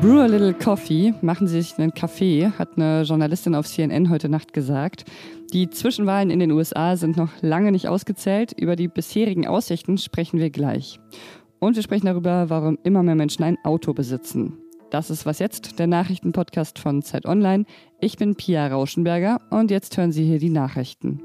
Brew 0.00 0.20
a 0.20 0.26
little 0.26 0.54
coffee, 0.54 1.12
machen 1.22 1.48
Sie 1.48 1.60
sich 1.60 1.76
einen 1.76 1.92
Kaffee, 1.92 2.52
hat 2.56 2.76
eine 2.76 3.02
Journalistin 3.02 3.56
auf 3.56 3.66
CNN 3.66 4.10
heute 4.10 4.28
Nacht 4.28 4.52
gesagt. 4.52 5.04
Die 5.52 5.70
Zwischenwahlen 5.70 6.30
in 6.30 6.38
den 6.38 6.52
USA 6.52 6.96
sind 6.96 7.16
noch 7.16 7.30
lange 7.40 7.72
nicht 7.72 7.88
ausgezählt. 7.88 8.52
Über 8.52 8.76
die 8.76 8.86
bisherigen 8.86 9.48
Aussichten 9.48 9.98
sprechen 9.98 10.38
wir 10.38 10.50
gleich. 10.50 11.00
Und 11.58 11.74
wir 11.74 11.82
sprechen 11.82 12.06
darüber, 12.06 12.48
warum 12.48 12.78
immer 12.84 13.02
mehr 13.02 13.16
Menschen 13.16 13.42
ein 13.42 13.58
Auto 13.64 13.92
besitzen. 13.92 14.58
Das 14.90 15.10
ist 15.10 15.26
was 15.26 15.40
jetzt, 15.40 15.80
der 15.80 15.88
Nachrichtenpodcast 15.88 16.78
von 16.78 17.02
Zeit 17.02 17.26
Online. 17.26 17.64
Ich 18.00 18.16
bin 18.16 18.36
Pia 18.36 18.68
Rauschenberger 18.68 19.40
und 19.50 19.72
jetzt 19.72 19.96
hören 19.96 20.12
Sie 20.12 20.24
hier 20.24 20.38
die 20.38 20.50
Nachrichten. 20.50 21.20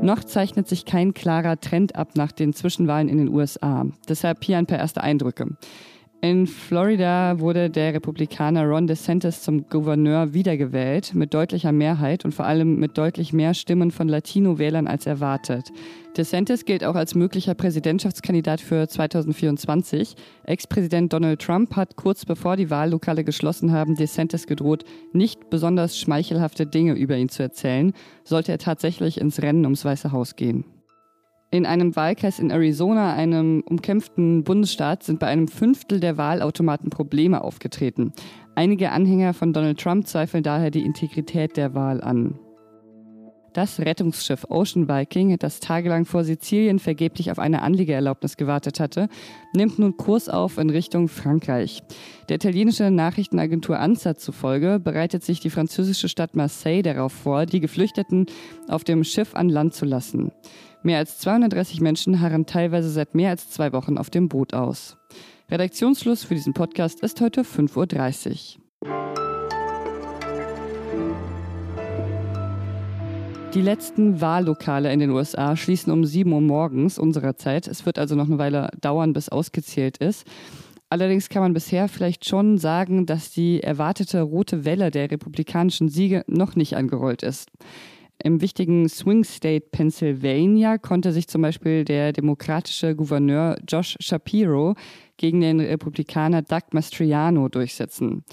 Noch 0.00 0.22
zeichnet 0.22 0.68
sich 0.68 0.84
kein 0.84 1.12
klarer 1.12 1.58
Trend 1.58 1.96
ab 1.96 2.10
nach 2.14 2.30
den 2.30 2.52
Zwischenwahlen 2.52 3.08
in 3.08 3.18
den 3.18 3.28
USA. 3.28 3.84
Deshalb 4.08 4.44
hier 4.44 4.58
ein 4.58 4.66
paar 4.66 4.78
erste 4.78 5.02
Eindrücke. 5.02 5.56
In 6.20 6.48
Florida 6.48 7.38
wurde 7.38 7.70
der 7.70 7.94
Republikaner 7.94 8.64
Ron 8.64 8.88
DeSantis 8.88 9.42
zum 9.42 9.68
Gouverneur 9.68 10.34
wiedergewählt, 10.34 11.14
mit 11.14 11.32
deutlicher 11.32 11.70
Mehrheit 11.70 12.24
und 12.24 12.34
vor 12.34 12.44
allem 12.44 12.74
mit 12.80 12.98
deutlich 12.98 13.32
mehr 13.32 13.54
Stimmen 13.54 13.92
von 13.92 14.08
Latino-Wählern 14.08 14.88
als 14.88 15.06
erwartet. 15.06 15.70
DeSantis 16.16 16.64
gilt 16.64 16.82
auch 16.82 16.96
als 16.96 17.14
möglicher 17.14 17.54
Präsidentschaftskandidat 17.54 18.60
für 18.60 18.88
2024. 18.88 20.16
Ex-Präsident 20.42 21.12
Donald 21.12 21.40
Trump 21.40 21.76
hat 21.76 21.94
kurz 21.94 22.24
bevor 22.24 22.56
die 22.56 22.68
Wahllokale 22.68 23.22
geschlossen 23.22 23.70
haben, 23.70 23.94
DeSantis 23.94 24.48
gedroht, 24.48 24.84
nicht 25.12 25.50
besonders 25.50 25.96
schmeichelhafte 25.96 26.66
Dinge 26.66 26.94
über 26.94 27.16
ihn 27.16 27.28
zu 27.28 27.44
erzählen, 27.44 27.92
sollte 28.24 28.50
er 28.50 28.58
tatsächlich 28.58 29.20
ins 29.20 29.40
Rennen 29.40 29.64
ums 29.64 29.84
Weiße 29.84 30.10
Haus 30.10 30.34
gehen. 30.34 30.64
In 31.50 31.64
einem 31.64 31.96
Wahlkreis 31.96 32.40
in 32.40 32.50
Arizona, 32.50 33.14
einem 33.14 33.62
umkämpften 33.64 34.44
Bundesstaat, 34.44 35.02
sind 35.02 35.18
bei 35.18 35.28
einem 35.28 35.48
Fünftel 35.48 35.98
der 35.98 36.18
Wahlautomaten 36.18 36.90
Probleme 36.90 37.42
aufgetreten. 37.42 38.12
Einige 38.54 38.92
Anhänger 38.92 39.32
von 39.32 39.54
Donald 39.54 39.80
Trump 39.80 40.06
zweifeln 40.06 40.42
daher 40.42 40.70
die 40.70 40.84
Integrität 40.84 41.56
der 41.56 41.74
Wahl 41.74 42.02
an. 42.02 42.38
Das 43.54 43.80
Rettungsschiff 43.80 44.44
Ocean 44.50 44.88
Viking, 44.88 45.38
das 45.38 45.58
tagelang 45.58 46.04
vor 46.04 46.22
Sizilien 46.22 46.78
vergeblich 46.78 47.30
auf 47.30 47.38
eine 47.38 47.62
Anliegererlaubnis 47.62 48.36
gewartet 48.36 48.78
hatte, 48.78 49.08
nimmt 49.54 49.78
nun 49.78 49.96
Kurs 49.96 50.28
auf 50.28 50.58
in 50.58 50.68
Richtung 50.68 51.08
Frankreich. 51.08 51.82
Der 52.28 52.36
italienische 52.36 52.90
Nachrichtenagentur 52.90 53.78
ANSA 53.78 54.16
zufolge 54.16 54.78
bereitet 54.78 55.24
sich 55.24 55.40
die 55.40 55.50
französische 55.50 56.10
Stadt 56.10 56.36
Marseille 56.36 56.82
darauf 56.82 57.12
vor, 57.12 57.46
die 57.46 57.60
Geflüchteten 57.60 58.26
auf 58.68 58.84
dem 58.84 59.02
Schiff 59.02 59.34
an 59.34 59.48
Land 59.48 59.72
zu 59.72 59.86
lassen. 59.86 60.30
Mehr 60.82 60.98
als 60.98 61.18
230 61.18 61.80
Menschen 61.80 62.20
harren 62.20 62.46
teilweise 62.46 62.88
seit 62.88 63.14
mehr 63.14 63.30
als 63.30 63.50
zwei 63.50 63.72
Wochen 63.72 63.98
auf 63.98 64.10
dem 64.10 64.28
Boot 64.28 64.54
aus. 64.54 64.96
Redaktionsschluss 65.50 66.22
für 66.24 66.34
diesen 66.34 66.54
Podcast 66.54 67.00
ist 67.00 67.20
heute 67.20 67.42
5.30 67.42 68.56
Uhr. 68.56 68.68
Die 73.54 73.62
letzten 73.62 74.20
Wahllokale 74.20 74.92
in 74.92 75.00
den 75.00 75.10
USA 75.10 75.56
schließen 75.56 75.92
um 75.92 76.04
7 76.04 76.30
Uhr 76.32 76.40
morgens 76.40 76.98
unserer 76.98 77.34
Zeit. 77.36 77.66
Es 77.66 77.84
wird 77.84 77.98
also 77.98 78.14
noch 78.14 78.26
eine 78.26 78.38
Weile 78.38 78.70
dauern, 78.80 79.12
bis 79.12 79.28
ausgezählt 79.30 79.96
ist. 79.96 80.26
Allerdings 80.90 81.28
kann 81.28 81.42
man 81.42 81.54
bisher 81.54 81.88
vielleicht 81.88 82.24
schon 82.24 82.56
sagen, 82.56 83.04
dass 83.04 83.32
die 83.32 83.62
erwartete 83.62 84.22
rote 84.22 84.64
Welle 84.64 84.90
der 84.90 85.10
republikanischen 85.10 85.88
Siege 85.88 86.24
noch 86.28 86.54
nicht 86.54 86.76
angerollt 86.76 87.22
ist. 87.22 87.50
Im 88.24 88.40
wichtigen 88.40 88.88
Swing 88.88 89.22
State 89.22 89.68
Pennsylvania 89.70 90.76
konnte 90.78 91.12
sich 91.12 91.28
zum 91.28 91.42
Beispiel 91.42 91.84
der 91.84 92.12
demokratische 92.12 92.96
Gouverneur 92.96 93.56
Josh 93.68 93.96
Shapiro 94.00 94.74
gegen 95.16 95.40
den 95.40 95.60
Republikaner 95.60 96.42
Doug 96.42 96.72
Mastriano 96.72 97.48
durchsetzen. 97.48 98.24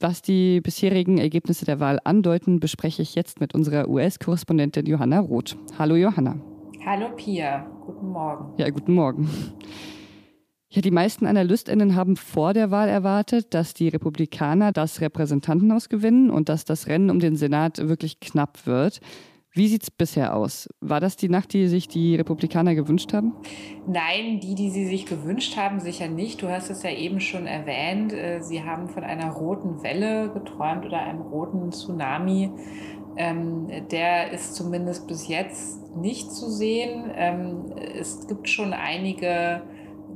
Was 0.00 0.22
die 0.22 0.60
bisherigen 0.60 1.18
Ergebnisse 1.18 1.64
der 1.64 1.78
Wahl 1.78 2.00
andeuten, 2.02 2.58
bespreche 2.58 3.02
ich 3.02 3.14
jetzt 3.14 3.38
mit 3.38 3.54
unserer 3.54 3.88
US-Korrespondentin 3.88 4.86
Johanna 4.86 5.20
Roth. 5.20 5.56
Hallo 5.78 5.94
Johanna. 5.94 6.36
Hallo 6.84 7.14
Pia, 7.14 7.70
guten 7.86 8.08
Morgen. 8.08 8.54
Ja, 8.56 8.68
guten 8.70 8.94
Morgen. 8.94 9.28
Ja, 10.72 10.82
die 10.82 10.92
meisten 10.92 11.26
AnalystInnen 11.26 11.96
haben 11.96 12.14
vor 12.14 12.54
der 12.54 12.70
Wahl 12.70 12.88
erwartet, 12.88 13.54
dass 13.54 13.74
die 13.74 13.88
Republikaner 13.88 14.70
das 14.70 15.00
Repräsentantenhaus 15.00 15.88
gewinnen 15.88 16.30
und 16.30 16.48
dass 16.48 16.64
das 16.64 16.86
Rennen 16.86 17.10
um 17.10 17.18
den 17.18 17.34
Senat 17.34 17.88
wirklich 17.88 18.20
knapp 18.20 18.68
wird. 18.68 19.00
Wie 19.52 19.66
sieht 19.66 19.82
es 19.82 19.90
bisher 19.90 20.36
aus? 20.36 20.68
War 20.80 21.00
das 21.00 21.16
die 21.16 21.28
Nacht, 21.28 21.54
die 21.54 21.66
sich 21.66 21.88
die 21.88 22.14
Republikaner 22.14 22.76
gewünscht 22.76 23.12
haben? 23.12 23.32
Nein, 23.88 24.38
die, 24.38 24.54
die 24.54 24.70
sie 24.70 24.86
sich 24.86 25.06
gewünscht 25.06 25.56
haben, 25.56 25.80
sicher 25.80 26.06
nicht. 26.06 26.40
Du 26.40 26.48
hast 26.48 26.70
es 26.70 26.84
ja 26.84 26.90
eben 26.90 27.18
schon 27.18 27.48
erwähnt. 27.48 28.12
Äh, 28.12 28.40
sie 28.40 28.62
haben 28.62 28.88
von 28.88 29.02
einer 29.02 29.32
roten 29.32 29.82
Welle 29.82 30.30
geträumt 30.30 30.86
oder 30.86 31.00
einem 31.00 31.22
roten 31.22 31.72
Tsunami. 31.72 32.52
Ähm, 33.16 33.66
der 33.90 34.30
ist 34.30 34.54
zumindest 34.54 35.08
bis 35.08 35.26
jetzt 35.26 35.96
nicht 35.96 36.30
zu 36.30 36.48
sehen. 36.48 37.10
Ähm, 37.16 37.72
es 37.98 38.28
gibt 38.28 38.48
schon 38.48 38.72
einige 38.72 39.62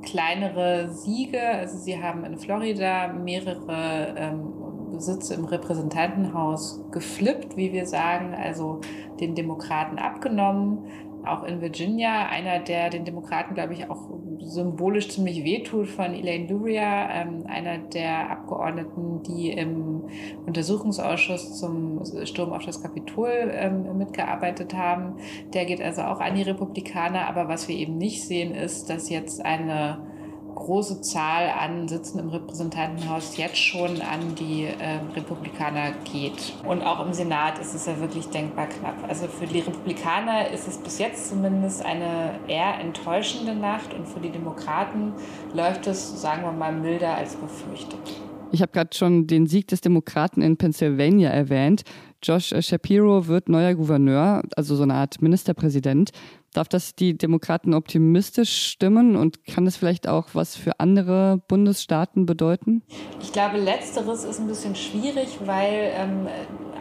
kleinere 0.04 0.88
Siege. 0.90 1.40
Also 1.40 1.78
sie 1.78 2.02
haben 2.02 2.24
in 2.24 2.38
Florida 2.38 3.08
mehrere 3.08 4.14
ähm, 4.16 5.00
Sitze 5.00 5.34
im 5.34 5.44
Repräsentantenhaus 5.44 6.80
geflippt, 6.92 7.56
wie 7.56 7.72
wir 7.72 7.86
sagen, 7.86 8.34
also 8.34 8.80
den 9.20 9.34
Demokraten 9.34 9.98
abgenommen 9.98 10.86
auch 11.26 11.44
in 11.44 11.60
Virginia, 11.60 12.26
einer, 12.26 12.58
der 12.60 12.90
den 12.90 13.04
Demokraten, 13.04 13.54
glaube 13.54 13.74
ich, 13.74 13.90
auch 13.90 14.08
symbolisch 14.40 15.08
ziemlich 15.08 15.44
wehtut, 15.44 15.88
von 15.88 16.14
Elaine 16.14 16.46
Luria, 16.48 17.10
ähm, 17.10 17.44
einer 17.46 17.78
der 17.78 18.30
Abgeordneten, 18.30 19.22
die 19.22 19.50
im 19.50 20.04
Untersuchungsausschuss 20.46 21.58
zum 21.58 22.02
Sturm 22.24 22.52
auf 22.52 22.64
das 22.64 22.82
Kapitol 22.82 23.50
ähm, 23.52 23.96
mitgearbeitet 23.96 24.74
haben. 24.74 25.16
Der 25.52 25.64
geht 25.64 25.80
also 25.80 26.02
auch 26.02 26.20
an 26.20 26.34
die 26.34 26.42
Republikaner. 26.42 27.28
Aber 27.28 27.48
was 27.48 27.68
wir 27.68 27.76
eben 27.76 27.96
nicht 27.98 28.26
sehen, 28.26 28.54
ist, 28.54 28.90
dass 28.90 29.08
jetzt 29.08 29.44
eine 29.44 30.13
große 30.54 31.00
Zahl 31.00 31.50
an 31.50 31.88
Sitzen 31.88 32.18
im 32.18 32.28
Repräsentantenhaus 32.28 33.36
jetzt 33.36 33.58
schon 33.58 34.00
an 34.00 34.34
die 34.38 34.64
äh, 34.64 35.00
Republikaner 35.14 35.92
geht. 36.10 36.54
Und 36.66 36.82
auch 36.82 37.04
im 37.04 37.12
Senat 37.12 37.58
ist 37.58 37.74
es 37.74 37.86
ja 37.86 37.98
wirklich 38.00 38.28
denkbar 38.28 38.66
knapp. 38.66 38.96
Also 39.08 39.26
für 39.26 39.46
die 39.46 39.60
Republikaner 39.60 40.50
ist 40.50 40.68
es 40.68 40.78
bis 40.78 40.98
jetzt 40.98 41.28
zumindest 41.28 41.84
eine 41.84 42.38
eher 42.48 42.80
enttäuschende 42.80 43.54
Nacht 43.54 43.94
und 43.94 44.06
für 44.06 44.20
die 44.20 44.30
Demokraten 44.30 45.12
läuft 45.52 45.86
es, 45.86 46.20
sagen 46.20 46.42
wir 46.42 46.52
mal, 46.52 46.72
milder 46.72 47.14
als 47.14 47.36
befürchtet. 47.36 48.20
Ich 48.52 48.62
habe 48.62 48.70
gerade 48.70 48.94
schon 48.94 49.26
den 49.26 49.48
Sieg 49.48 49.66
des 49.66 49.80
Demokraten 49.80 50.40
in 50.40 50.56
Pennsylvania 50.56 51.28
erwähnt. 51.30 51.82
Josh 52.24 52.54
Shapiro 52.60 53.26
wird 53.26 53.48
neuer 53.48 53.74
Gouverneur, 53.74 54.42
also 54.56 54.74
so 54.76 54.82
eine 54.82 54.94
Art 54.94 55.20
Ministerpräsident. 55.20 56.10
Darf 56.54 56.68
das 56.68 56.94
die 56.94 57.18
Demokraten 57.18 57.74
optimistisch 57.74 58.68
stimmen 58.68 59.16
und 59.16 59.44
kann 59.44 59.64
das 59.64 59.76
vielleicht 59.76 60.08
auch 60.08 60.28
was 60.32 60.56
für 60.56 60.80
andere 60.80 61.42
Bundesstaaten 61.48 62.26
bedeuten? 62.26 62.82
Ich 63.20 63.32
glaube, 63.32 63.58
letzteres 63.58 64.24
ist 64.24 64.40
ein 64.40 64.46
bisschen 64.46 64.74
schwierig, 64.74 65.38
weil 65.44 65.92
ähm, 65.94 66.28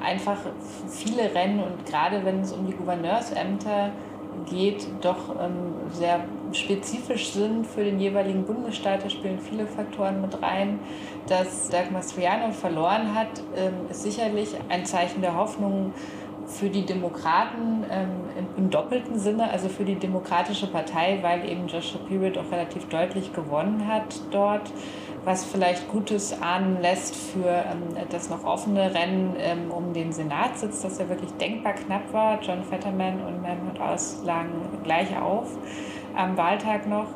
einfach 0.01 0.37
viele 0.89 1.33
Rennen 1.35 1.59
und 1.59 1.85
gerade 1.85 2.23
wenn 2.23 2.39
es 2.41 2.51
um 2.53 2.65
die 2.65 2.73
Gouverneursämter 2.73 3.91
geht, 4.49 4.87
doch 5.01 5.35
ähm, 5.39 5.73
sehr 5.91 6.25
spezifisch 6.53 7.31
sind 7.31 7.67
für 7.67 7.83
den 7.83 7.99
jeweiligen 7.99 8.45
Bundesstaat. 8.45 9.03
Da 9.03 9.09
spielen 9.09 9.39
viele 9.39 9.67
Faktoren 9.67 10.21
mit 10.21 10.41
rein. 10.41 10.79
Dass 11.27 11.69
Doug 11.69 11.91
Mastriano 11.91 12.51
verloren 12.51 13.15
hat, 13.15 13.41
ähm, 13.55 13.89
ist 13.89 14.03
sicherlich 14.03 14.49
ein 14.69 14.85
Zeichen 14.85 15.21
der 15.21 15.35
Hoffnung 15.35 15.93
für 16.47 16.69
die 16.69 16.85
Demokraten 16.85 17.85
ähm, 17.89 18.09
im, 18.57 18.69
doppelten 18.69 19.19
Sinne, 19.19 19.49
also 19.49 19.69
für 19.69 19.85
die 19.85 19.95
Demokratische 19.95 20.67
Partei, 20.67 21.19
weil 21.21 21.49
eben 21.49 21.67
Josh 21.67 21.91
Shapiro 21.91 22.29
doch 22.29 22.51
relativ 22.51 22.87
deutlich 22.89 23.33
gewonnen 23.33 23.87
hat 23.87 24.19
dort, 24.31 24.71
was 25.25 25.45
vielleicht 25.45 25.89
Gutes 25.89 26.41
ahnen 26.41 26.81
lässt 26.81 27.15
für 27.15 27.47
ähm, 27.47 27.95
das 28.09 28.29
noch 28.29 28.43
offene 28.43 28.93
Rennen 28.93 29.35
ähm, 29.39 29.71
um 29.71 29.93
den 29.93 30.11
Senatssitz, 30.11 30.81
das 30.81 30.99
ja 30.99 31.07
wirklich 31.07 31.31
denkbar 31.33 31.73
knapp 31.73 32.11
war. 32.11 32.39
John 32.41 32.63
Fetterman 32.63 33.21
und 33.25 33.41
Mahmoud 33.41 33.79
Aus 33.79 34.21
lagen 34.25 34.51
gleich 34.83 35.15
auf 35.17 35.57
am 36.15 36.37
Wahltag 36.37 36.87
noch. 36.87 37.07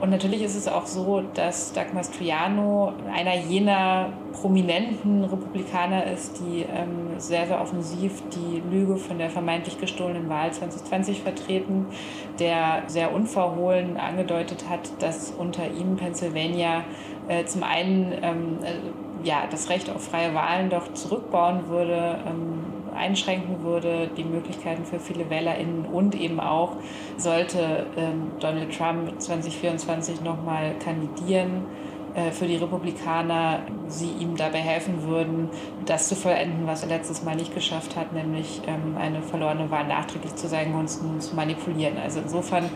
Und 0.00 0.10
natürlich 0.10 0.42
ist 0.42 0.56
es 0.56 0.68
auch 0.68 0.86
so, 0.86 1.22
dass 1.34 1.72
Doug 1.72 1.92
Mastriano 1.94 2.92
einer 3.12 3.34
jener 3.36 4.12
prominenten 4.32 5.24
Republikaner 5.24 6.06
ist, 6.06 6.40
die 6.40 6.62
ähm, 6.62 7.18
sehr, 7.18 7.46
sehr 7.46 7.60
offensiv 7.60 8.22
die 8.30 8.62
Lüge 8.70 8.96
von 8.96 9.18
der 9.18 9.30
vermeintlich 9.30 9.78
gestohlenen 9.78 10.28
Wahl 10.28 10.52
2020 10.52 11.22
vertreten, 11.22 11.86
der 12.38 12.82
sehr 12.86 13.14
unverhohlen 13.14 13.96
angedeutet 13.96 14.66
hat, 14.68 14.90
dass 15.00 15.30
unter 15.30 15.70
ihm 15.70 15.96
Pennsylvania 15.96 16.84
äh, 17.28 17.44
zum 17.44 17.62
einen 17.62 18.12
ähm, 18.22 18.58
äh, 18.62 19.05
ja, 19.26 19.46
das 19.50 19.68
Recht 19.68 19.90
auf 19.90 20.04
freie 20.04 20.34
Wahlen 20.34 20.70
doch 20.70 20.94
zurückbauen 20.94 21.68
würde. 21.68 22.18
Ähm, 22.26 22.64
einschränken 22.94 23.62
würde, 23.62 24.08
die 24.16 24.24
Möglichkeiten 24.24 24.86
für 24.86 24.98
viele 24.98 25.28
WählerInnen 25.28 25.84
und 25.84 26.14
eben 26.14 26.40
auch, 26.40 26.76
sollte 27.18 27.84
ähm, 27.94 28.30
Donald 28.40 28.74
Trump 28.74 29.20
2024 29.20 30.22
nochmal 30.22 30.74
kandidieren, 30.82 31.66
äh, 32.14 32.30
für 32.30 32.46
die 32.46 32.56
Republikaner 32.56 33.60
sie 33.88 34.10
ihm 34.10 34.36
dabei 34.36 34.58
helfen 34.58 35.02
würden, 35.04 35.48
das 35.84 36.08
zu 36.08 36.14
vollenden, 36.14 36.66
was 36.66 36.82
er 36.82 36.88
letztes 36.88 37.22
Mal 37.22 37.36
nicht 37.36 37.54
geschafft 37.54 37.96
hat, 37.96 38.12
nämlich 38.12 38.62
ähm, 38.66 38.96
eine 38.98 39.22
verlorene 39.22 39.70
Wahl 39.70 39.86
nachträglich 39.86 40.34
zu 40.34 40.48
seinen 40.48 40.72
Gunsten 40.72 41.20
zu 41.20 41.34
manipulieren. 41.34 41.98
Also 41.98 42.20
insofern 42.20 42.70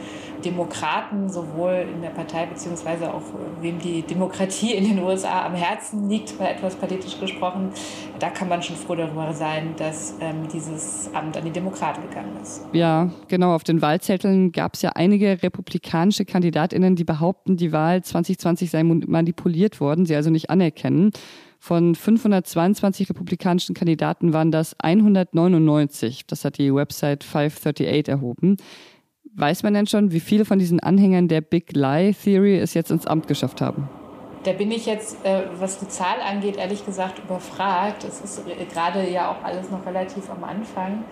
Demokraten 0.45 1.29
sowohl 1.29 1.87
in 1.93 2.03
der 2.03 2.11
Partei 2.11 2.47
beziehungsweise 2.47 3.13
auch 3.13 3.23
wem 3.61 3.79
die 3.79 4.03
Demokratie 4.03 4.73
in 4.73 4.85
den 4.85 5.03
USA 5.03 5.47
am 5.47 5.55
Herzen 5.55 6.09
liegt, 6.09 6.39
mal 6.39 6.49
etwas 6.49 6.77
pathetisch 6.77 7.19
gesprochen, 7.21 7.71
da 8.19 8.31
kann 8.31 8.49
man 8.49 8.63
schon 8.63 8.77
froh 8.77 8.95
darüber 8.95 9.33
sein, 9.33 9.75
dass 9.77 10.15
ähm, 10.21 10.49
dieses 10.53 11.11
Amt 11.15 11.37
an 11.37 11.45
die 11.45 11.51
Demokraten 11.51 12.03
gegangen 12.09 12.37
ist. 12.43 12.63
Ja, 12.73 13.11
genau. 13.29 13.55
Auf 13.55 13.65
den 13.65 13.83
Wahlzetteln 13.83 14.53
gab 14.53 14.75
es 14.75 14.83
ja 14.83 14.91
einige 14.95 15.43
republikanische 15.43 16.25
Kandidatinnen, 16.25 16.97
die 16.97 17.05
behaupten, 17.05 17.57
die 17.57 17.73
Wahl 17.73 18.03
2020 18.03 18.71
sei 18.71 18.83
manipuliert 18.83 19.81
worden, 19.81 20.07
sie 20.07 20.15
also 20.15 20.31
nicht 20.31 20.51
anerkennen. 20.51 21.00
Von 21.59 21.95
522 21.95 23.11
republikanischen 23.11 23.75
Kandidaten 23.75 24.33
waren 24.33 24.51
das 24.51 24.75
199. 24.81 26.27
Das 26.27 26.45
hat 26.45 26.57
die 26.57 26.75
Website 26.75 27.23
538 27.23 28.09
erhoben. 28.09 28.57
Weiß 29.35 29.63
man 29.63 29.75
denn 29.75 29.87
schon, 29.87 30.11
wie 30.13 30.21
viele 30.21 30.45
von 30.45 30.59
diesen 30.59 30.81
Anhängern 30.81 31.29
der 31.29 31.43
Big 31.43 31.73
Lie 31.75 32.15
Theory 32.15 32.59
es 32.59 32.75
jetzt 32.75 32.91
ins 32.91 33.07
Amt 33.07 33.29
geschafft 33.29 33.61
haben? 33.61 33.89
Da 34.43 34.53
bin 34.53 34.71
ich 34.71 34.87
jetzt, 34.87 35.23
äh, 35.25 35.43
was 35.59 35.79
die 35.79 35.89
Zahl 35.89 36.23
angeht, 36.23 36.57
ehrlich 36.57 36.87
gesagt 36.87 37.19
überfragt. 37.19 38.05
Es 38.05 38.23
ist 38.23 38.43
gerade 38.73 39.07
ja 39.09 39.31
auch 39.31 39.45
alles 39.45 39.71
noch 39.71 39.85
relativ 39.85 40.31
am 40.31 40.45
Anfang. 40.45 41.05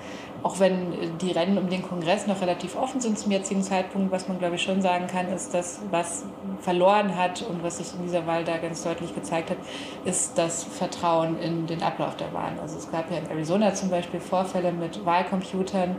Auch 0.42 0.60
wenn 0.60 1.18
die 1.18 1.32
Rennen 1.32 1.58
um 1.58 1.68
den 1.68 1.82
Kongress 1.82 2.26
noch 2.26 2.40
relativ 2.40 2.76
offen 2.76 3.00
sind 3.00 3.18
zum 3.18 3.32
jetzigen 3.32 3.62
Zeitpunkt, 3.62 4.12
was 4.12 4.28
man 4.28 4.38
glaube 4.38 4.54
ich 4.54 4.62
schon 4.62 4.80
sagen 4.80 5.08
kann, 5.08 5.28
ist, 5.28 5.52
dass 5.52 5.80
was 5.90 6.24
verloren 6.60 7.16
hat 7.16 7.42
und 7.42 7.62
was 7.62 7.78
sich 7.78 7.92
in 7.94 8.04
dieser 8.04 8.26
Wahl 8.26 8.44
da 8.44 8.56
ganz 8.56 8.82
deutlich 8.82 9.14
gezeigt 9.14 9.50
hat, 9.50 9.58
ist 10.04 10.38
das 10.38 10.64
Vertrauen 10.64 11.38
in 11.40 11.66
den 11.66 11.82
Ablauf 11.82 12.16
der 12.16 12.32
Wahlen. 12.32 12.58
Also 12.60 12.78
es 12.78 12.90
gab 12.90 13.10
ja 13.10 13.18
in 13.18 13.28
Arizona 13.28 13.74
zum 13.74 13.90
Beispiel 13.90 14.20
Vorfälle 14.20 14.72
mit 14.72 15.04
Wahlcomputern, 15.04 15.96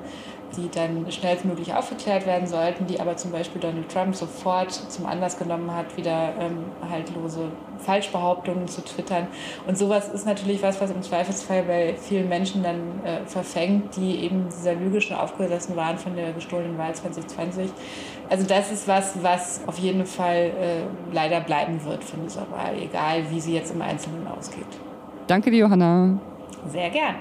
die 0.56 0.69
dann 0.69 1.12
schnellstmöglich 1.12 1.74
aufgeklärt 1.74 2.25
werden 2.25 2.48
sollten, 2.48 2.88
die 2.88 3.00
aber 3.00 3.18
zum 3.18 3.31
Beispiel 3.31 3.62
Donald 3.62 3.90
Trump 3.90 4.16
sofort 4.16 4.72
zum 4.72 5.06
Anlass 5.06 5.38
genommen 5.38 5.74
hat, 5.74 5.96
wieder 5.98 6.34
ähm, 6.40 6.66
haltlose 6.90 7.51
Falschbehauptungen 7.80 8.68
zu 8.68 8.84
twittern. 8.84 9.28
Und 9.68 9.78
sowas 9.78 10.10
ist 10.10 10.25
natürlich 10.25 10.62
was, 10.62 10.81
was 10.81 10.92
im 10.92 11.01
Zweifelsfall 11.01 11.63
bei 11.63 11.96
vielen 11.96 12.28
Menschen 12.30 12.63
dann 12.63 13.04
äh, 13.04 13.25
verfängt, 13.25 13.96
die 13.96 14.24
eben 14.24 14.48
dieser 14.50 14.75
Lüge 14.75 15.01
schon 15.01 15.18
aufgesessen 15.18 15.75
waren 15.75 15.98
von 15.98 16.16
der 16.16 16.34
gestohlenen 16.34 16.78
Wahl 16.78 16.94
2020. 16.94 17.72
Also 18.30 18.45
das 18.48 18.72
ist 18.72 18.88
was, 18.88 19.24
was 19.24 19.62
auf 19.68 19.78
jeden 19.80 20.06
Fall 20.06 20.52
äh, 20.60 21.13
leider 21.13 21.42
bleiben 21.42 21.84
wird 21.86 22.04
von 22.04 22.22
dieser 22.24 22.50
Wahl, 22.52 22.78
egal 22.80 23.24
wie 23.30 23.40
sie 23.40 23.56
jetzt 23.56 23.74
im 23.74 23.81
Einzelnen 23.81 24.28
ausgeht. 24.28 24.68
Danke 25.28 25.52
dir, 25.52 25.60
Johanna. 25.60 26.19
Sehr 26.68 26.90
gern. 26.90 27.16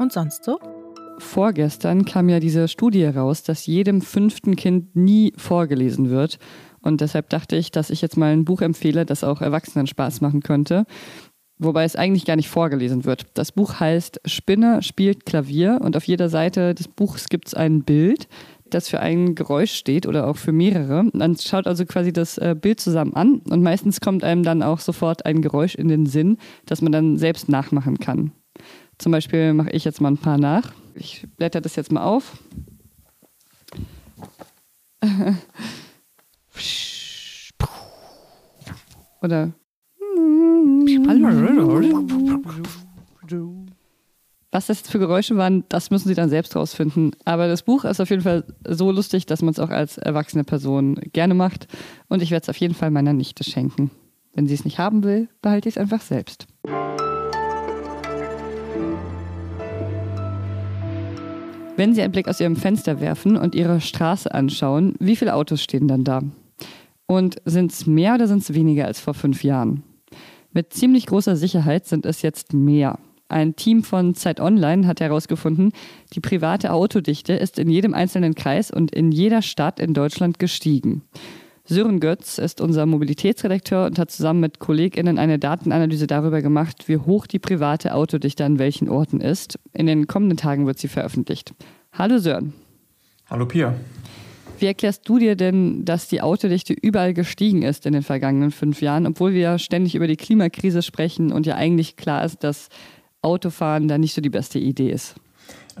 Und 0.00 0.14
sonst 0.14 0.44
so? 0.44 0.58
Vorgestern 1.18 2.06
kam 2.06 2.30
ja 2.30 2.40
diese 2.40 2.68
Studie 2.68 3.04
raus, 3.04 3.42
dass 3.42 3.66
jedem 3.66 4.00
fünften 4.00 4.56
Kind 4.56 4.96
nie 4.96 5.34
vorgelesen 5.36 6.08
wird. 6.08 6.38
Und 6.80 7.02
deshalb 7.02 7.28
dachte 7.28 7.56
ich, 7.56 7.70
dass 7.70 7.90
ich 7.90 8.00
jetzt 8.00 8.16
mal 8.16 8.32
ein 8.32 8.46
Buch 8.46 8.62
empfehle, 8.62 9.04
das 9.04 9.24
auch 9.24 9.42
Erwachsenen 9.42 9.86
Spaß 9.86 10.22
machen 10.22 10.40
könnte. 10.40 10.86
Wobei 11.58 11.84
es 11.84 11.96
eigentlich 11.96 12.24
gar 12.24 12.36
nicht 12.36 12.48
vorgelesen 12.48 13.04
wird. 13.04 13.26
Das 13.34 13.52
Buch 13.52 13.78
heißt 13.78 14.22
Spinne 14.24 14.82
spielt 14.82 15.26
Klavier 15.26 15.80
und 15.82 15.94
auf 15.98 16.04
jeder 16.04 16.30
Seite 16.30 16.74
des 16.74 16.88
Buchs 16.88 17.28
gibt 17.28 17.48
es 17.48 17.54
ein 17.54 17.82
Bild, 17.82 18.26
das 18.70 18.88
für 18.88 19.00
ein 19.00 19.34
Geräusch 19.34 19.74
steht 19.74 20.06
oder 20.06 20.26
auch 20.28 20.38
für 20.38 20.52
mehrere. 20.52 21.10
Man 21.12 21.36
schaut 21.36 21.66
also 21.66 21.84
quasi 21.84 22.14
das 22.14 22.38
äh, 22.38 22.56
Bild 22.58 22.80
zusammen 22.80 23.12
an 23.12 23.42
und 23.50 23.62
meistens 23.62 24.00
kommt 24.00 24.24
einem 24.24 24.44
dann 24.44 24.62
auch 24.62 24.80
sofort 24.80 25.26
ein 25.26 25.42
Geräusch 25.42 25.74
in 25.74 25.88
den 25.88 26.06
Sinn, 26.06 26.38
das 26.64 26.80
man 26.80 26.92
dann 26.92 27.18
selbst 27.18 27.50
nachmachen 27.50 27.98
kann. 27.98 28.32
Zum 29.00 29.12
Beispiel 29.12 29.54
mache 29.54 29.70
ich 29.70 29.84
jetzt 29.84 30.02
mal 30.02 30.10
ein 30.10 30.18
paar 30.18 30.36
nach. 30.36 30.72
Ich 30.94 31.26
blätter 31.38 31.62
das 31.62 31.74
jetzt 31.74 31.90
mal 31.90 32.04
auf. 32.04 32.36
Oder. 39.22 39.52
Was 44.50 44.66
das 44.66 44.82
für 44.82 44.98
Geräusche 44.98 45.38
waren, 45.38 45.64
das 45.70 45.90
müssen 45.90 46.08
Sie 46.08 46.14
dann 46.14 46.28
selbst 46.28 46.54
rausfinden. 46.54 47.16
Aber 47.24 47.48
das 47.48 47.62
Buch 47.62 47.86
ist 47.86 48.00
auf 48.00 48.10
jeden 48.10 48.20
Fall 48.20 48.44
so 48.68 48.90
lustig, 48.90 49.24
dass 49.24 49.40
man 49.40 49.52
es 49.52 49.58
auch 49.58 49.70
als 49.70 49.96
erwachsene 49.96 50.44
Person 50.44 50.96
gerne 51.14 51.32
macht. 51.32 51.68
Und 52.08 52.20
ich 52.20 52.30
werde 52.32 52.42
es 52.42 52.50
auf 52.50 52.58
jeden 52.58 52.74
Fall 52.74 52.90
meiner 52.90 53.14
Nichte 53.14 53.44
schenken. 53.44 53.90
Wenn 54.34 54.46
sie 54.46 54.52
es 54.52 54.66
nicht 54.66 54.78
haben 54.78 55.04
will, 55.04 55.30
behalte 55.40 55.70
ich 55.70 55.76
es 55.76 55.80
einfach 55.80 56.02
selbst. 56.02 56.46
Wenn 61.80 61.94
Sie 61.94 62.02
einen 62.02 62.12
Blick 62.12 62.28
aus 62.28 62.40
Ihrem 62.40 62.56
Fenster 62.56 63.00
werfen 63.00 63.38
und 63.38 63.54
Ihre 63.54 63.80
Straße 63.80 64.34
anschauen, 64.34 64.96
wie 64.98 65.16
viele 65.16 65.34
Autos 65.34 65.62
stehen 65.62 65.88
dann 65.88 66.04
da? 66.04 66.20
Und 67.06 67.40
sind 67.46 67.72
es 67.72 67.86
mehr 67.86 68.16
oder 68.16 68.28
sind 68.28 68.42
es 68.42 68.52
weniger 68.52 68.84
als 68.84 69.00
vor 69.00 69.14
fünf 69.14 69.42
Jahren? 69.42 69.82
Mit 70.52 70.74
ziemlich 70.74 71.06
großer 71.06 71.36
Sicherheit 71.36 71.86
sind 71.86 72.04
es 72.04 72.20
jetzt 72.20 72.52
mehr. 72.52 72.98
Ein 73.30 73.56
Team 73.56 73.82
von 73.82 74.14
Zeit 74.14 74.40
Online 74.40 74.86
hat 74.86 75.00
herausgefunden, 75.00 75.72
die 76.12 76.20
private 76.20 76.74
Autodichte 76.74 77.32
ist 77.32 77.58
in 77.58 77.70
jedem 77.70 77.94
einzelnen 77.94 78.34
Kreis 78.34 78.70
und 78.70 78.94
in 78.94 79.10
jeder 79.10 79.40
Stadt 79.40 79.80
in 79.80 79.94
Deutschland 79.94 80.38
gestiegen. 80.38 81.00
Sören 81.70 82.00
Götz 82.00 82.38
ist 82.38 82.60
unser 82.60 82.84
Mobilitätsredakteur 82.84 83.86
und 83.86 83.96
hat 84.00 84.10
zusammen 84.10 84.40
mit 84.40 84.58
KollegInnen 84.58 85.18
eine 85.18 85.38
Datenanalyse 85.38 86.08
darüber 86.08 86.42
gemacht, 86.42 86.88
wie 86.88 86.96
hoch 86.96 87.28
die 87.28 87.38
private 87.38 87.94
Autodichte 87.94 88.44
an 88.44 88.58
welchen 88.58 88.88
Orten 88.88 89.20
ist. 89.20 89.56
In 89.72 89.86
den 89.86 90.08
kommenden 90.08 90.36
Tagen 90.36 90.66
wird 90.66 90.80
sie 90.80 90.88
veröffentlicht. 90.88 91.54
Hallo 91.92 92.18
Sören. 92.18 92.54
Hallo 93.30 93.46
Pia. 93.46 93.76
Wie 94.58 94.66
erklärst 94.66 95.08
du 95.08 95.20
dir 95.20 95.36
denn, 95.36 95.84
dass 95.84 96.08
die 96.08 96.22
Autodichte 96.22 96.72
überall 96.72 97.14
gestiegen 97.14 97.62
ist 97.62 97.86
in 97.86 97.92
den 97.92 98.02
vergangenen 98.02 98.50
fünf 98.50 98.82
Jahren, 98.82 99.06
obwohl 99.06 99.32
wir 99.32 99.40
ja 99.40 99.58
ständig 99.60 99.94
über 99.94 100.08
die 100.08 100.16
Klimakrise 100.16 100.82
sprechen 100.82 101.30
und 101.30 101.46
ja 101.46 101.54
eigentlich 101.54 101.94
klar 101.94 102.24
ist, 102.24 102.42
dass 102.42 102.68
Autofahren 103.22 103.86
da 103.86 103.96
nicht 103.96 104.14
so 104.14 104.20
die 104.20 104.28
beste 104.28 104.58
Idee 104.58 104.90
ist? 104.90 105.14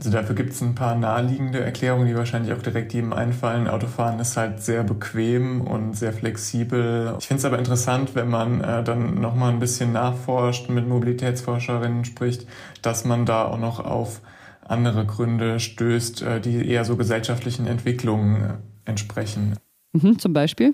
Also 0.00 0.12
dafür 0.12 0.34
gibt 0.34 0.52
es 0.54 0.62
ein 0.62 0.74
paar 0.74 0.94
naheliegende 0.94 1.60
Erklärungen, 1.60 2.06
die 2.06 2.16
wahrscheinlich 2.16 2.54
auch 2.54 2.62
direkt 2.62 2.94
jedem 2.94 3.12
einfallen. 3.12 3.68
Autofahren 3.68 4.18
ist 4.18 4.34
halt 4.34 4.62
sehr 4.62 4.82
bequem 4.82 5.60
und 5.60 5.94
sehr 5.94 6.14
flexibel. 6.14 7.16
Ich 7.18 7.26
finde 7.26 7.40
es 7.40 7.44
aber 7.44 7.58
interessant, 7.58 8.14
wenn 8.14 8.30
man 8.30 8.62
äh, 8.62 8.82
dann 8.82 9.20
nochmal 9.20 9.52
ein 9.52 9.58
bisschen 9.60 9.92
nachforscht, 9.92 10.70
mit 10.70 10.88
Mobilitätsforscherinnen 10.88 12.06
spricht, 12.06 12.46
dass 12.80 13.04
man 13.04 13.26
da 13.26 13.44
auch 13.44 13.58
noch 13.58 13.78
auf 13.78 14.22
andere 14.66 15.04
Gründe 15.04 15.60
stößt, 15.60 16.22
äh, 16.22 16.40
die 16.40 16.66
eher 16.66 16.86
so 16.86 16.96
gesellschaftlichen 16.96 17.66
Entwicklungen 17.66 18.36
äh, 18.36 18.88
entsprechen. 18.88 19.56
Mhm, 19.92 20.18
zum 20.18 20.32
Beispiel? 20.32 20.72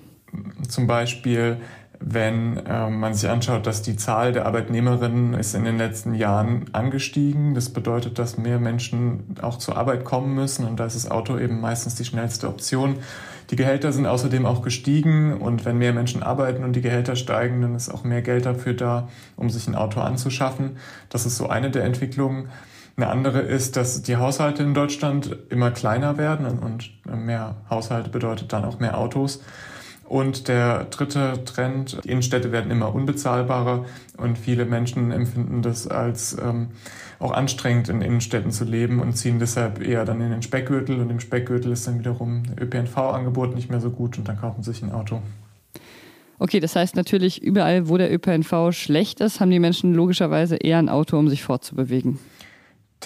Zum 0.68 0.87
Beispiel 0.87 1.56
wenn 2.00 2.58
äh, 2.58 2.90
man 2.90 3.14
sich 3.14 3.28
anschaut, 3.28 3.66
dass 3.66 3.82
die 3.82 3.96
Zahl 3.96 4.32
der 4.32 4.46
Arbeitnehmerinnen 4.46 5.34
ist 5.34 5.54
in 5.54 5.64
den 5.64 5.78
letzten 5.78 6.14
Jahren 6.14 6.66
angestiegen. 6.72 7.54
Das 7.54 7.70
bedeutet, 7.70 8.18
dass 8.18 8.38
mehr 8.38 8.58
Menschen 8.58 9.36
auch 9.42 9.58
zur 9.58 9.76
Arbeit 9.76 10.04
kommen 10.04 10.34
müssen 10.34 10.66
und 10.66 10.78
da 10.78 10.86
ist 10.86 10.96
das 10.96 11.10
Auto 11.10 11.38
eben 11.38 11.60
meistens 11.60 11.94
die 11.94 12.04
schnellste 12.04 12.48
Option. 12.48 12.96
Die 13.50 13.56
Gehälter 13.56 13.92
sind 13.92 14.06
außerdem 14.06 14.44
auch 14.44 14.62
gestiegen 14.62 15.34
und 15.34 15.64
wenn 15.64 15.78
mehr 15.78 15.92
Menschen 15.92 16.22
arbeiten 16.22 16.64
und 16.64 16.74
die 16.74 16.80
Gehälter 16.80 17.14
steigen, 17.14 17.62
dann 17.62 17.74
ist 17.74 17.88
auch 17.88 18.02
mehr 18.02 18.22
Geld 18.22 18.44
dafür 18.44 18.74
da, 18.74 19.08
um 19.36 19.50
sich 19.50 19.68
ein 19.68 19.76
Auto 19.76 20.00
anzuschaffen. 20.00 20.78
Das 21.10 21.26
ist 21.26 21.36
so 21.36 21.48
eine 21.48 21.70
der 21.70 21.84
Entwicklungen. 21.84 22.48
Eine 22.96 23.08
andere 23.08 23.40
ist, 23.40 23.76
dass 23.76 24.02
die 24.02 24.16
Haushalte 24.16 24.62
in 24.62 24.72
Deutschland 24.72 25.36
immer 25.50 25.70
kleiner 25.70 26.16
werden 26.16 26.46
und 26.58 26.90
mehr 27.04 27.56
Haushalte 27.68 28.10
bedeutet 28.10 28.52
dann 28.52 28.64
auch 28.64 28.80
mehr 28.80 28.98
Autos. 28.98 29.42
Und 30.08 30.46
der 30.46 30.84
dritte 30.84 31.44
Trend, 31.44 31.98
die 32.04 32.10
Innenstädte 32.10 32.52
werden 32.52 32.70
immer 32.70 32.94
unbezahlbarer 32.94 33.84
und 34.16 34.38
viele 34.38 34.64
Menschen 34.64 35.10
empfinden 35.10 35.62
das 35.62 35.88
als 35.88 36.36
ähm, 36.40 36.68
auch 37.18 37.32
anstrengend, 37.32 37.88
in 37.88 38.02
Innenstädten 38.02 38.52
zu 38.52 38.64
leben 38.64 39.00
und 39.00 39.14
ziehen 39.14 39.38
deshalb 39.38 39.80
eher 39.80 40.04
dann 40.04 40.20
in 40.20 40.30
den 40.30 40.42
Speckgürtel 40.42 41.00
und 41.00 41.10
im 41.10 41.18
Speckgürtel 41.18 41.72
ist 41.72 41.86
dann 41.86 41.98
wiederum 41.98 42.44
ÖPNV-Angebot 42.60 43.54
nicht 43.54 43.68
mehr 43.68 43.80
so 43.80 43.90
gut 43.90 44.16
und 44.18 44.28
dann 44.28 44.38
kaufen 44.38 44.62
sie 44.62 44.72
sich 44.72 44.82
ein 44.82 44.92
Auto. 44.92 45.20
Okay, 46.38 46.60
das 46.60 46.76
heißt 46.76 46.96
natürlich, 46.96 47.42
überall, 47.42 47.88
wo 47.88 47.96
der 47.96 48.12
ÖPNV 48.12 48.72
schlecht 48.72 49.20
ist, 49.20 49.40
haben 49.40 49.50
die 49.50 49.58
Menschen 49.58 49.94
logischerweise 49.94 50.56
eher 50.56 50.78
ein 50.78 50.90
Auto, 50.90 51.18
um 51.18 51.28
sich 51.28 51.42
fortzubewegen. 51.42 52.18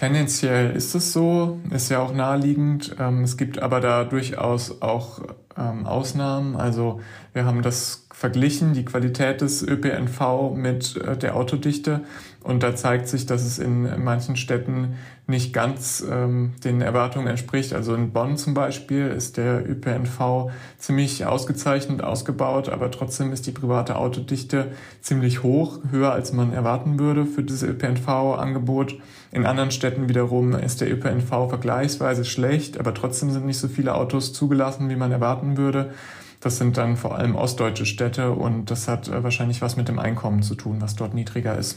Tendenziell 0.00 0.74
ist 0.74 0.94
es 0.94 1.12
so, 1.12 1.60
ist 1.68 1.90
ja 1.90 1.98
auch 1.98 2.14
naheliegend. 2.14 2.96
Ähm, 2.98 3.22
es 3.22 3.36
gibt 3.36 3.58
aber 3.58 3.82
da 3.82 4.04
durchaus 4.04 4.80
auch 4.80 5.20
ähm, 5.58 5.84
Ausnahmen. 5.84 6.56
Also 6.56 7.02
wir 7.34 7.44
haben 7.44 7.60
das 7.60 8.06
verglichen, 8.10 8.72
die 8.72 8.86
Qualität 8.86 9.42
des 9.42 9.62
ÖPNV 9.62 10.54
mit 10.54 10.96
äh, 10.96 11.18
der 11.18 11.36
Autodichte. 11.36 12.00
Und 12.42 12.62
da 12.62 12.74
zeigt 12.74 13.06
sich, 13.06 13.26
dass 13.26 13.44
es 13.44 13.58
in 13.58 14.02
manchen 14.02 14.34
Städten 14.36 14.96
nicht 15.26 15.52
ganz 15.52 16.04
ähm, 16.10 16.52
den 16.64 16.80
Erwartungen 16.80 17.26
entspricht. 17.26 17.74
Also 17.74 17.94
in 17.94 18.12
Bonn 18.12 18.38
zum 18.38 18.54
Beispiel 18.54 19.08
ist 19.08 19.36
der 19.36 19.68
ÖPNV 19.68 20.50
ziemlich 20.78 21.26
ausgezeichnet 21.26 22.02
ausgebaut, 22.02 22.70
aber 22.70 22.90
trotzdem 22.90 23.32
ist 23.32 23.46
die 23.46 23.52
private 23.52 23.96
Autodichte 23.96 24.68
ziemlich 25.02 25.42
hoch, 25.42 25.80
höher 25.90 26.12
als 26.12 26.32
man 26.32 26.52
erwarten 26.52 26.98
würde 26.98 27.26
für 27.26 27.42
dieses 27.42 27.62
ÖPNV-Angebot. 27.62 28.96
In 29.32 29.44
anderen 29.44 29.70
Städten 29.70 30.08
wiederum 30.08 30.54
ist 30.54 30.80
der 30.80 30.90
ÖPNV 30.90 31.28
vergleichsweise 31.48 32.24
schlecht, 32.24 32.80
aber 32.80 32.94
trotzdem 32.94 33.30
sind 33.30 33.44
nicht 33.44 33.58
so 33.58 33.68
viele 33.68 33.94
Autos 33.94 34.32
zugelassen, 34.32 34.88
wie 34.88 34.96
man 34.96 35.12
erwarten 35.12 35.58
würde. 35.58 35.92
Das 36.40 36.56
sind 36.56 36.78
dann 36.78 36.96
vor 36.96 37.16
allem 37.16 37.36
ostdeutsche 37.36 37.84
Städte 37.84 38.30
und 38.30 38.70
das 38.70 38.88
hat 38.88 39.08
äh, 39.08 39.22
wahrscheinlich 39.22 39.60
was 39.60 39.76
mit 39.76 39.88
dem 39.88 39.98
Einkommen 39.98 40.42
zu 40.42 40.54
tun, 40.54 40.78
was 40.80 40.96
dort 40.96 41.12
niedriger 41.12 41.56
ist. 41.58 41.76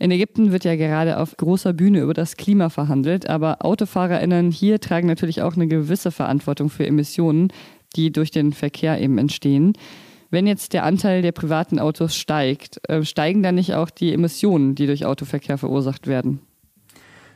In 0.00 0.10
Ägypten 0.10 0.50
wird 0.50 0.64
ja 0.64 0.76
gerade 0.76 1.18
auf 1.18 1.36
großer 1.36 1.74
Bühne 1.74 2.00
über 2.00 2.14
das 2.14 2.38
Klima 2.38 2.70
verhandelt, 2.70 3.28
aber 3.28 3.58
AutofahrerInnen 3.62 4.50
hier 4.50 4.80
tragen 4.80 5.06
natürlich 5.06 5.42
auch 5.42 5.56
eine 5.56 5.68
gewisse 5.68 6.10
Verantwortung 6.10 6.70
für 6.70 6.86
Emissionen, 6.86 7.52
die 7.96 8.10
durch 8.10 8.30
den 8.30 8.54
Verkehr 8.54 8.98
eben 8.98 9.18
entstehen. 9.18 9.74
Wenn 10.30 10.46
jetzt 10.46 10.72
der 10.72 10.84
Anteil 10.84 11.20
der 11.20 11.32
privaten 11.32 11.78
Autos 11.78 12.16
steigt, 12.16 12.80
äh, 12.88 13.04
steigen 13.04 13.42
dann 13.42 13.56
nicht 13.56 13.74
auch 13.74 13.90
die 13.90 14.14
Emissionen, 14.14 14.74
die 14.74 14.86
durch 14.86 15.04
Autoverkehr 15.04 15.58
verursacht 15.58 16.06
werden? 16.06 16.40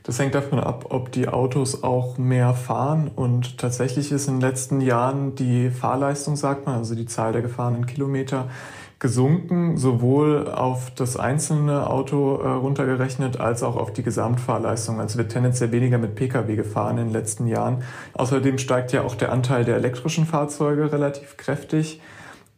Das 0.04 0.18
hängt 0.18 0.34
davon 0.34 0.58
ab, 0.58 0.86
ob 0.88 1.12
die 1.12 1.28
Autos 1.28 1.82
auch 1.82 2.16
mehr 2.16 2.54
fahren. 2.54 3.10
Und 3.14 3.58
tatsächlich 3.58 4.10
ist 4.10 4.26
in 4.26 4.34
den 4.34 4.40
letzten 4.40 4.80
Jahren 4.80 5.34
die 5.34 5.70
Fahrleistung, 5.70 6.36
sagt 6.36 6.64
man, 6.64 6.76
also 6.76 6.94
die 6.94 7.06
Zahl 7.06 7.32
der 7.32 7.42
gefahrenen 7.42 7.84
Kilometer, 7.84 8.48
gesunken, 9.04 9.76
sowohl 9.76 10.48
auf 10.48 10.90
das 10.94 11.18
einzelne 11.18 11.90
Auto 11.90 12.36
äh, 12.36 12.48
runtergerechnet 12.48 13.38
als 13.38 13.62
auch 13.62 13.76
auf 13.76 13.92
die 13.92 14.02
Gesamtfahrleistung. 14.02 14.98
Also 14.98 15.18
wird 15.18 15.30
tendenziell 15.30 15.72
weniger 15.72 15.98
mit 15.98 16.14
Pkw 16.14 16.56
gefahren 16.56 16.96
in 16.96 17.08
den 17.08 17.12
letzten 17.12 17.46
Jahren. 17.46 17.82
Außerdem 18.14 18.56
steigt 18.56 18.92
ja 18.92 19.02
auch 19.02 19.14
der 19.14 19.30
Anteil 19.30 19.66
der 19.66 19.76
elektrischen 19.76 20.24
Fahrzeuge 20.24 20.90
relativ 20.90 21.36
kräftig. 21.36 22.00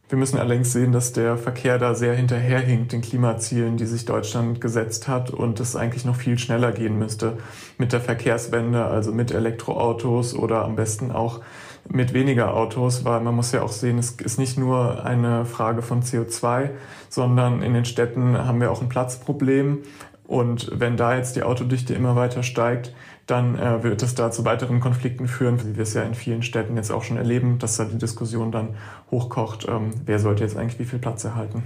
Wir 0.07 0.17
müssen 0.17 0.39
allerdings 0.39 0.71
sehen, 0.71 0.93
dass 0.93 1.11
der 1.11 1.35
Verkehr 1.35 1.79
da 1.79 1.93
sehr 1.93 2.15
hinterherhinkt 2.15 2.93
den 2.93 3.01
Klimazielen, 3.01 3.75
die 3.75 3.85
sich 3.85 4.05
Deutschland 4.05 4.61
gesetzt 4.61 5.09
hat 5.09 5.31
und 5.31 5.59
es 5.59 5.75
eigentlich 5.75 6.05
noch 6.05 6.15
viel 6.15 6.39
schneller 6.39 6.71
gehen 6.71 6.97
müsste 6.97 7.39
mit 7.77 7.91
der 7.91 7.99
Verkehrswende, 7.99 8.85
also 8.85 9.11
mit 9.11 9.31
Elektroautos 9.31 10.33
oder 10.33 10.63
am 10.63 10.77
besten 10.77 11.11
auch 11.11 11.41
mit 11.89 12.13
weniger 12.13 12.53
Autos, 12.53 13.05
weil 13.05 13.21
man 13.21 13.35
muss 13.35 13.51
ja 13.51 13.61
auch 13.61 13.71
sehen, 13.71 13.97
es 13.97 14.11
ist 14.11 14.37
nicht 14.37 14.57
nur 14.57 15.05
eine 15.05 15.45
Frage 15.45 15.81
von 15.81 16.03
CO2, 16.03 16.69
sondern 17.09 17.61
in 17.61 17.73
den 17.73 17.85
Städten 17.85 18.37
haben 18.37 18.59
wir 18.59 18.71
auch 18.71 18.81
ein 18.81 18.89
Platzproblem. 18.89 19.79
Und 20.25 20.69
wenn 20.73 20.97
da 20.97 21.15
jetzt 21.15 21.35
die 21.35 21.43
Autodichte 21.43 21.93
immer 21.93 22.15
weiter 22.15 22.43
steigt, 22.43 22.93
dann 23.27 23.57
äh, 23.57 23.83
wird 23.83 24.03
es 24.03 24.15
da 24.15 24.31
zu 24.31 24.45
weiteren 24.45 24.79
Konflikten 24.79 25.27
führen, 25.27 25.63
wie 25.65 25.75
wir 25.75 25.83
es 25.83 25.93
ja 25.93 26.03
in 26.03 26.15
vielen 26.15 26.43
Städten 26.43 26.75
jetzt 26.75 26.91
auch 26.91 27.03
schon 27.03 27.17
erleben, 27.17 27.59
dass 27.59 27.77
da 27.77 27.85
die 27.85 27.97
Diskussion 27.97 28.51
dann 28.51 28.75
hochkocht, 29.11 29.67
ähm, 29.69 29.91
wer 30.05 30.19
sollte 30.19 30.43
jetzt 30.43 30.57
eigentlich 30.57 30.79
wie 30.79 30.85
viel 30.85 30.99
Platz 30.99 31.23
erhalten. 31.23 31.63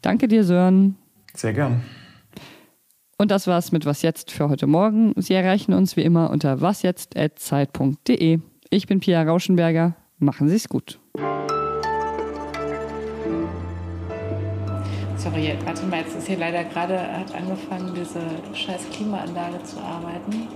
Danke 0.00 0.28
dir, 0.28 0.44
Sören. 0.44 0.96
Sehr 1.34 1.52
gern. 1.52 1.82
Und 3.18 3.30
das 3.30 3.46
war's 3.46 3.72
mit 3.72 3.86
Was 3.86 4.02
Jetzt 4.02 4.30
für 4.30 4.48
heute 4.48 4.66
Morgen. 4.66 5.12
Sie 5.16 5.34
erreichen 5.34 5.74
uns 5.74 5.96
wie 5.96 6.02
immer 6.02 6.30
unter 6.30 6.60
wasjetzt.zeit.de. 6.60 8.40
Ich 8.74 8.86
bin 8.86 9.00
Pia 9.00 9.22
Rauschenberger. 9.22 9.96
Machen 10.18 10.48
Sie 10.48 10.56
es 10.56 10.66
gut. 10.66 10.98
Sorry, 15.18 15.58
warte 15.66 15.84
mal, 15.84 16.00
jetzt 16.00 16.16
ist 16.16 16.26
hier 16.26 16.38
leider 16.38 16.64
gerade, 16.64 16.98
hat 16.98 17.34
angefangen, 17.34 17.92
diese 17.94 18.20
scheiß 18.56 18.88
Klimaanlage 18.90 19.62
zu 19.62 19.78
arbeiten. 19.78 20.48